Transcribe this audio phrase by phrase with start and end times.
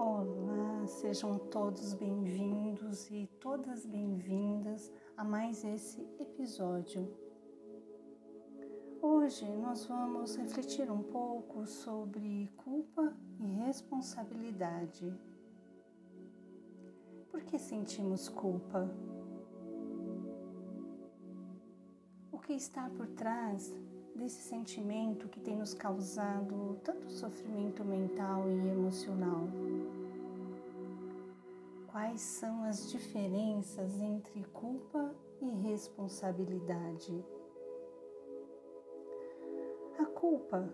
[0.00, 7.12] Olá, sejam todos bem-vindos e todas bem-vindas a mais esse episódio.
[9.02, 15.12] Hoje nós vamos refletir um pouco sobre culpa e responsabilidade.
[17.28, 18.88] Por que sentimos culpa?
[22.30, 23.74] O que está por trás
[24.14, 29.48] desse sentimento que tem nos causado tanto sofrimento mental e emocional?
[31.90, 37.24] Quais são as diferenças entre culpa e responsabilidade?
[39.98, 40.68] A culpa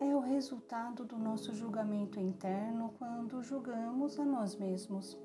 [0.00, 5.18] é o resultado do nosso julgamento interno quando julgamos a nós mesmos.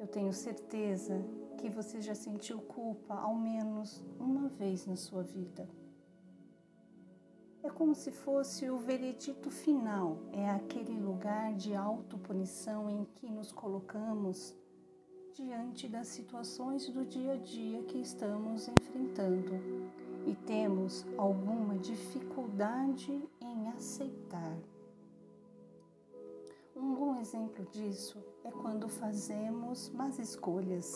[0.00, 1.22] Eu tenho certeza
[1.58, 5.68] que você já sentiu culpa ao menos uma vez na sua vida.
[7.64, 13.50] É como se fosse o veredito final, é aquele lugar de autopunição em que nos
[13.50, 14.54] colocamos
[15.32, 19.54] diante das situações do dia a dia que estamos enfrentando
[20.26, 24.58] e temos alguma dificuldade em aceitar.
[26.76, 30.92] Um bom exemplo disso é quando fazemos más escolhas.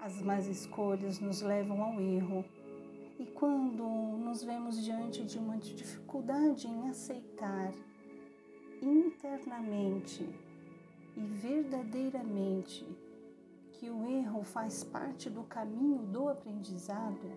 [0.00, 2.42] As más escolhas nos levam ao erro
[3.18, 7.72] e quando nos vemos diante de uma dificuldade em aceitar
[8.80, 10.28] internamente
[11.16, 12.86] e verdadeiramente
[13.72, 17.32] que o erro faz parte do caminho do aprendizado,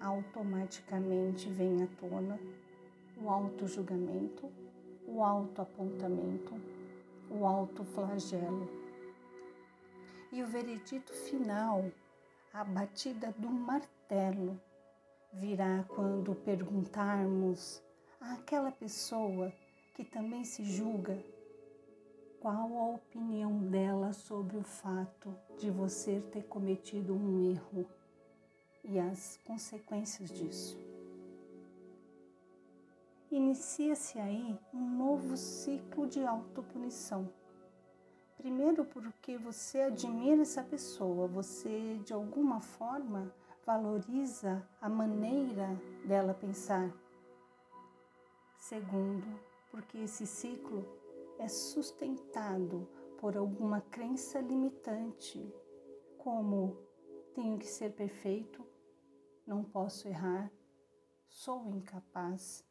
[0.00, 2.38] automaticamente vem à tona
[3.16, 4.50] o auto-julgamento,
[5.06, 6.54] o auto-apontamento,
[7.30, 8.68] o auto-flagelo.
[10.30, 11.84] E o veredito final,
[12.52, 14.58] a batida do martelo martelo
[15.34, 17.82] virá quando perguntarmos
[18.18, 19.52] àquela pessoa
[19.94, 21.22] que também se julga
[22.40, 27.84] qual a opinião dela sobre o fato de você ter cometido um erro
[28.82, 30.78] e as consequências disso.
[33.30, 37.28] Inicia-se aí um novo ciclo de autopunição.
[38.38, 43.30] Primeiro, porque você admira essa pessoa, você de alguma forma
[43.68, 45.68] valoriza a maneira
[46.06, 46.90] dela pensar.
[48.56, 49.38] Segundo,
[49.70, 50.86] porque esse ciclo
[51.38, 52.88] é sustentado
[53.20, 55.54] por alguma crença limitante,
[56.16, 56.78] como
[57.34, 58.66] tenho que ser perfeito,
[59.46, 60.50] não posso errar,
[61.28, 62.64] sou incapaz,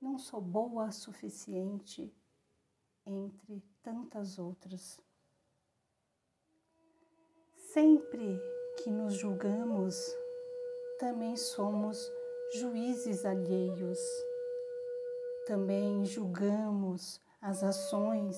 [0.00, 2.10] não sou boa o suficiente,
[3.04, 4.98] entre tantas outras.
[7.74, 8.40] Sempre
[8.76, 10.16] que nos julgamos,
[10.98, 12.12] também somos
[12.54, 13.98] juízes alheios.
[15.46, 18.36] Também julgamos as ações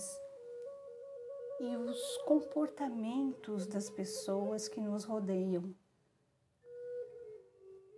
[1.60, 5.74] e os comportamentos das pessoas que nos rodeiam.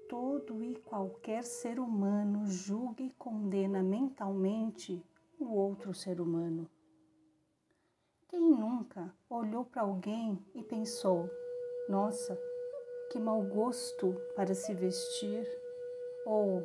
[0.09, 5.05] Todo e qualquer ser humano julga e condena mentalmente
[5.39, 6.69] o outro ser humano.
[8.29, 11.29] Quem nunca olhou para alguém e pensou:
[11.91, 12.41] nossa,
[13.11, 15.45] que mau gosto para se vestir,
[16.25, 16.65] ou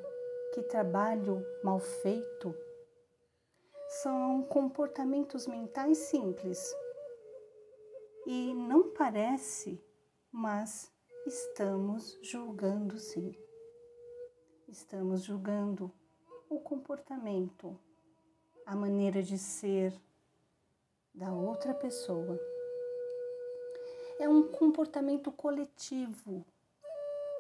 [0.54, 2.56] que trabalho mal feito.
[4.04, 6.76] São comportamentos mentais simples
[8.28, 9.84] e não parece,
[10.32, 10.92] mas
[11.26, 13.36] estamos julgando sim.
[14.68, 15.92] Estamos julgando
[16.50, 17.80] o comportamento,
[18.64, 19.94] a maneira de ser
[21.14, 22.40] da outra pessoa
[24.20, 26.46] é um comportamento coletivo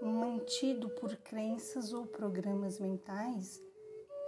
[0.02, 3.64] mantido por crenças ou programas mentais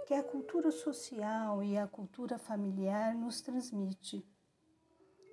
[0.06, 4.24] que a cultura social e a cultura familiar nos transmite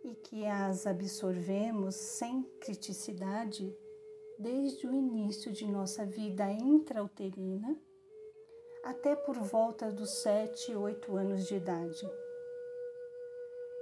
[0.03, 3.73] e que as absorvemos sem criticidade
[4.37, 7.75] desde o início de nossa vida intrauterina
[8.83, 12.24] até por volta dos 7, 8 anos de idade.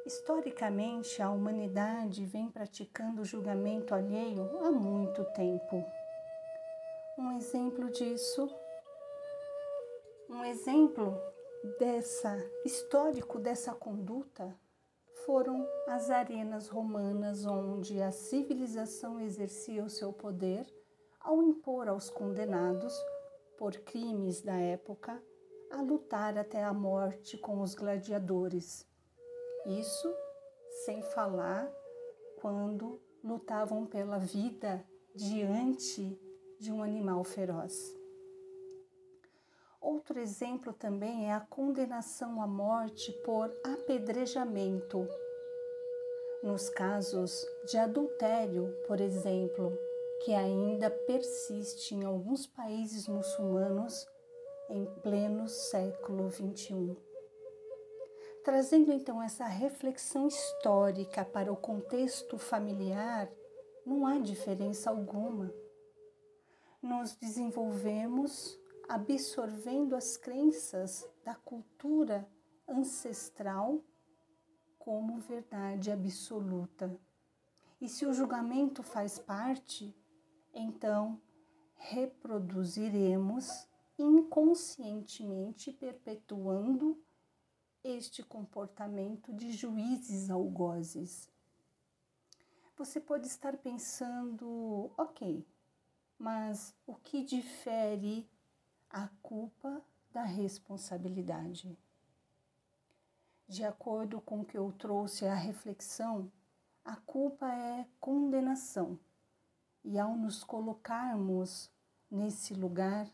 [0.06, 5.82] Historicamente, a humanidade vem praticando o julgamento alheio há muito tempo.
[7.18, 8.54] Um exemplo disso,
[10.30, 11.18] um exemplo
[11.80, 14.54] dessa histórico dessa conduta
[15.26, 20.66] foram as arenas romanas onde a civilização exercia o seu poder
[21.22, 22.94] ao impor aos condenados
[23.58, 25.24] por crimes da época
[25.72, 28.86] a lutar até a morte com os gladiadores
[29.66, 30.14] isso
[30.86, 31.72] sem falar
[32.42, 34.84] quando lutavam pela vida
[35.16, 36.20] diante
[36.60, 37.98] de um animal feroz.
[39.80, 45.06] Outro exemplo também é a condenação à morte por apedrejamento.
[46.42, 49.78] Nos casos de adultério, por exemplo,
[50.24, 54.06] que ainda persiste em alguns países muçulmanos
[54.70, 57.13] em pleno século XXI.
[58.44, 63.32] Trazendo então essa reflexão histórica para o contexto familiar,
[63.86, 65.50] não há diferença alguma.
[66.82, 68.60] Nos desenvolvemos
[68.90, 72.28] absorvendo as crenças da cultura
[72.68, 73.82] ancestral
[74.78, 77.00] como verdade absoluta.
[77.80, 79.96] E se o julgamento faz parte,
[80.54, 81.18] então
[81.76, 87.02] reproduziremos inconscientemente perpetuando
[87.84, 91.30] este comportamento de juízes algozes.
[92.78, 95.46] Você pode estar pensando, ok,
[96.18, 98.28] mas o que difere
[98.90, 99.82] a culpa
[100.12, 101.78] da responsabilidade?
[103.48, 106.32] De acordo com o que eu trouxe à reflexão,
[106.84, 108.98] a culpa é condenação.
[109.84, 111.70] E ao nos colocarmos
[112.10, 113.08] nesse lugar,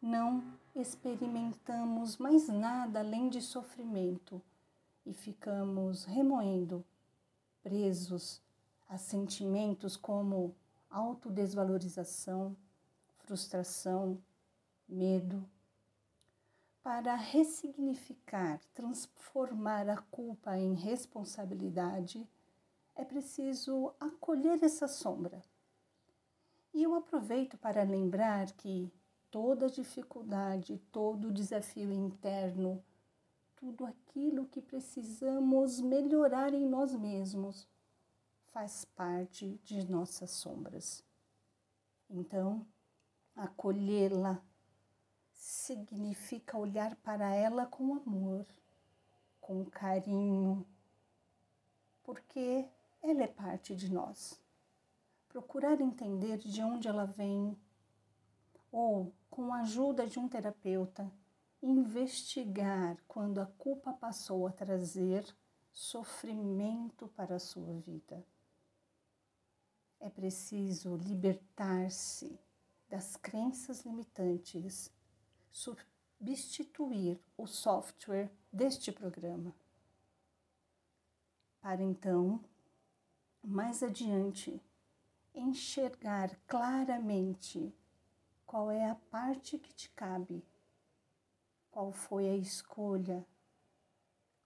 [0.00, 4.40] não experimentamos mais nada além de sofrimento
[5.04, 6.84] e ficamos remoendo,
[7.62, 8.40] presos
[8.88, 10.54] a sentimentos como
[10.88, 12.56] autodesvalorização,
[13.18, 14.18] frustração,
[14.88, 15.48] medo.
[16.82, 22.26] Para ressignificar, transformar a culpa em responsabilidade,
[22.96, 25.42] é preciso acolher essa sombra.
[26.72, 28.90] E eu aproveito para lembrar que
[29.30, 32.82] toda dificuldade, todo desafio interno,
[33.56, 37.68] tudo aquilo que precisamos melhorar em nós mesmos
[38.52, 41.04] faz parte de nossas sombras.
[42.08, 42.66] Então,
[43.36, 44.42] acolhê-la
[45.32, 48.46] significa olhar para ela com amor,
[49.40, 50.66] com carinho,
[52.02, 52.68] porque
[53.02, 54.40] ela é parte de nós.
[55.28, 57.56] Procurar entender de onde ela vem,
[58.70, 61.10] ou, com a ajuda de um terapeuta,
[61.62, 65.24] investigar quando a culpa passou a trazer
[65.72, 68.24] sofrimento para a sua vida.
[69.98, 72.38] É preciso libertar-se
[72.88, 74.90] das crenças limitantes,
[75.50, 79.54] substituir o software deste programa.
[81.60, 82.42] Para então,
[83.42, 84.60] mais adiante,
[85.34, 87.72] enxergar claramente
[88.50, 90.44] qual é a parte que te cabe?
[91.70, 93.24] Qual foi a escolha?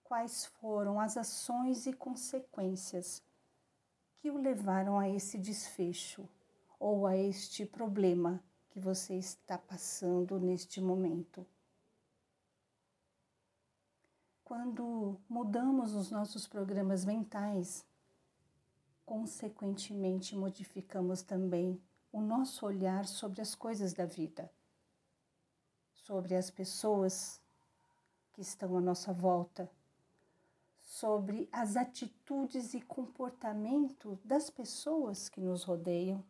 [0.02, 3.22] Quais foram as ações e consequências
[4.16, 6.28] que o levaram a esse desfecho
[6.78, 11.46] ou a este problema que você está passando neste momento?
[14.44, 17.86] Quando mudamos os nossos programas mentais,
[19.06, 21.80] consequentemente modificamos também
[22.14, 24.48] o nosso olhar sobre as coisas da vida,
[25.92, 27.40] sobre as pessoas
[28.32, 29.68] que estão à nossa volta,
[30.80, 36.24] sobre as atitudes e comportamento das pessoas que nos rodeiam.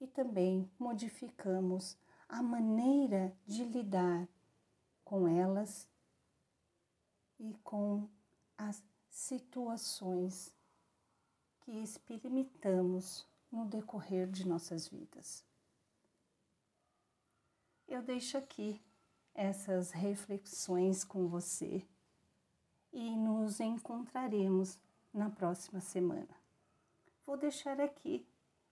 [0.00, 4.26] E também modificamos a maneira de lidar
[5.04, 5.86] com elas
[7.38, 8.08] e com
[8.56, 10.56] as situações
[11.60, 15.44] que experimentamos no decorrer de nossas vidas.
[17.88, 18.80] Eu deixo aqui
[19.34, 21.84] essas reflexões com você
[22.92, 24.78] e nos encontraremos
[25.12, 26.28] na próxima semana.
[27.26, 28.24] Vou deixar aqui